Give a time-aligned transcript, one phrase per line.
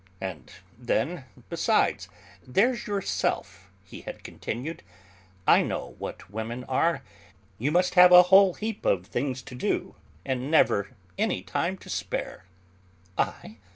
[0.19, 2.09] "And then, besides,
[2.41, 4.81] there's yourself" he had continued,
[5.45, 7.03] "I know what women are;
[7.59, 9.93] you must have a whole heap of things to do,
[10.25, 12.45] and never any time to spare."
[13.15, 13.57] "I?